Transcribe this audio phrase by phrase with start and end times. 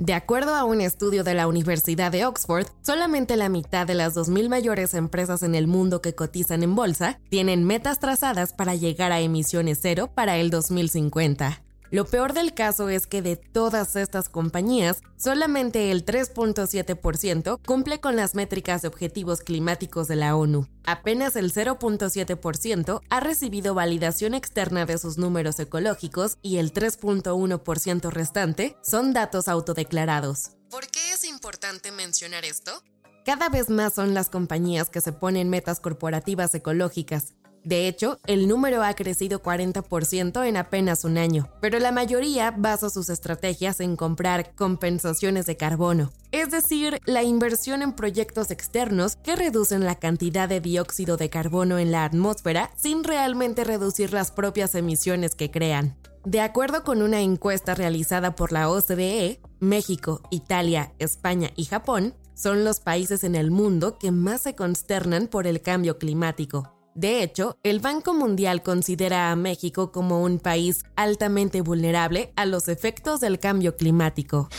[0.00, 4.16] De acuerdo a un estudio de la Universidad de Oxford, solamente la mitad de las
[4.16, 9.12] 2.000 mayores empresas en el mundo que cotizan en bolsa tienen metas trazadas para llegar
[9.12, 11.62] a emisiones cero para el 2050.
[11.90, 18.14] Lo peor del caso es que de todas estas compañías, solamente el 3.7% cumple con
[18.14, 20.68] las métricas de objetivos climáticos de la ONU.
[20.84, 28.76] Apenas el 0.7% ha recibido validación externa de sus números ecológicos y el 3.1% restante
[28.82, 30.52] son datos autodeclarados.
[30.70, 32.70] ¿Por qué es importante mencionar esto?
[33.24, 38.48] Cada vez más son las compañías que se ponen metas corporativas ecológicas, de hecho, el
[38.48, 43.96] número ha crecido 40% en apenas un año, pero la mayoría basa sus estrategias en
[43.96, 50.48] comprar compensaciones de carbono, es decir, la inversión en proyectos externos que reducen la cantidad
[50.48, 55.96] de dióxido de carbono en la atmósfera sin realmente reducir las propias emisiones que crean.
[56.24, 62.64] De acuerdo con una encuesta realizada por la OCDE, México, Italia, España y Japón son
[62.64, 66.79] los países en el mundo que más se consternan por el cambio climático.
[67.00, 72.68] De hecho, el Banco Mundial considera a México como un país altamente vulnerable a los
[72.68, 74.50] efectos del cambio climático.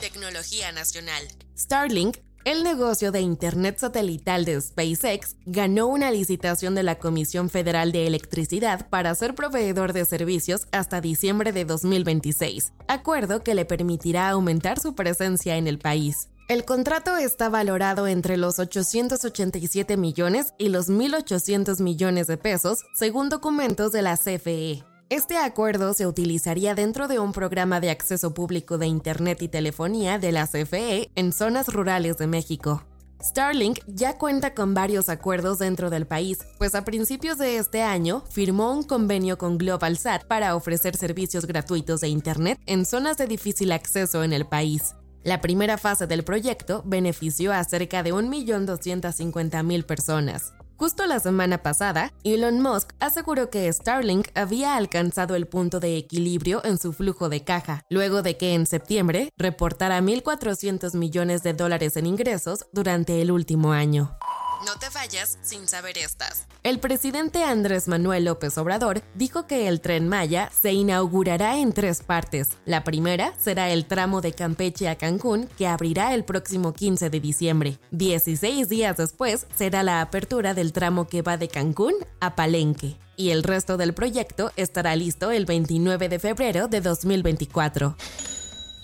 [0.00, 1.22] Tecnología nacional.
[1.54, 7.92] Starlink, el negocio de Internet satelital de SpaceX, ganó una licitación de la Comisión Federal
[7.92, 14.30] de Electricidad para ser proveedor de servicios hasta diciembre de 2026, acuerdo que le permitirá
[14.30, 16.30] aumentar su presencia en el país.
[16.48, 23.28] El contrato está valorado entre los 887 millones y los 1.800 millones de pesos, según
[23.28, 24.84] documentos de la CFE.
[25.08, 30.18] Este acuerdo se utilizaría dentro de un programa de acceso público de Internet y telefonía
[30.18, 32.82] de la CFE en zonas rurales de México.
[33.22, 38.24] Starlink ya cuenta con varios acuerdos dentro del país, pues a principios de este año
[38.30, 43.70] firmó un convenio con GlobalSat para ofrecer servicios gratuitos de Internet en zonas de difícil
[43.70, 44.94] acceso en el país.
[45.24, 50.52] La primera fase del proyecto benefició a cerca de 1.250.000 personas.
[50.76, 56.60] Justo la semana pasada, Elon Musk aseguró que Starlink había alcanzado el punto de equilibrio
[56.64, 61.96] en su flujo de caja, luego de que en septiembre reportara 1.400 millones de dólares
[61.96, 64.18] en ingresos durante el último año.
[64.64, 66.46] No te vayas sin saber estas.
[66.62, 72.02] El presidente Andrés Manuel López Obrador dijo que el tren Maya se inaugurará en tres
[72.02, 72.50] partes.
[72.64, 77.20] La primera será el tramo de Campeche a Cancún, que abrirá el próximo 15 de
[77.20, 77.78] diciembre.
[77.90, 82.96] 16 días después será la apertura del tramo que va de Cancún a Palenque.
[83.16, 87.96] Y el resto del proyecto estará listo el 29 de febrero de 2024.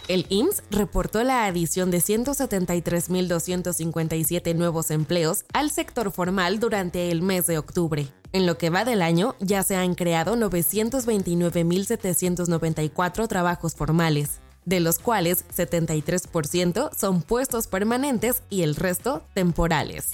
[0.08, 7.46] El IMSS reportó la adición de 173.257 nuevos empleos al sector formal durante el mes
[7.46, 8.08] de octubre.
[8.32, 14.98] En lo que va del año, ya se han creado 929.794 trabajos formales, de los
[14.98, 20.06] cuales 73% son puestos permanentes y el resto temporales.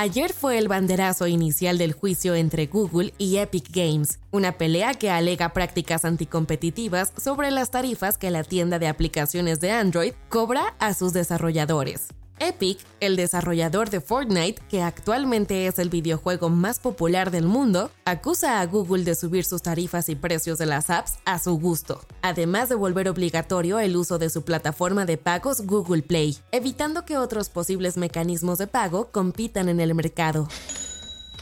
[0.00, 5.10] Ayer fue el banderazo inicial del juicio entre Google y Epic Games, una pelea que
[5.10, 10.94] alega prácticas anticompetitivas sobre las tarifas que la tienda de aplicaciones de Android cobra a
[10.94, 12.10] sus desarrolladores.
[12.40, 18.60] Epic, el desarrollador de Fortnite, que actualmente es el videojuego más popular del mundo, acusa
[18.60, 22.68] a Google de subir sus tarifas y precios de las apps a su gusto, además
[22.68, 27.48] de volver obligatorio el uso de su plataforma de pagos Google Play, evitando que otros
[27.48, 30.48] posibles mecanismos de pago compitan en el mercado.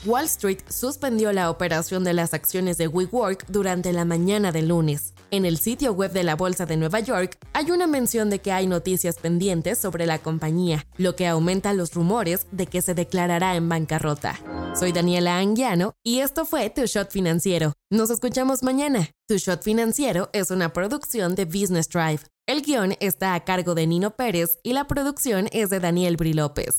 [0.06, 5.15] Wall Street suspendió la operación de las acciones de WeWork durante la mañana del lunes.
[5.33, 8.53] En el sitio web de la Bolsa de Nueva York hay una mención de que
[8.53, 13.56] hay noticias pendientes sobre la compañía, lo que aumenta los rumores de que se declarará
[13.56, 14.38] en bancarrota.
[14.79, 17.73] Soy Daniela Anguiano y esto fue Tu Shot Financiero.
[17.91, 19.11] Nos escuchamos mañana.
[19.26, 22.20] Tu Shot Financiero es una producción de Business Drive.
[22.47, 26.32] El guion está a cargo de Nino Pérez y la producción es de Daniel Bri
[26.32, 26.76] López.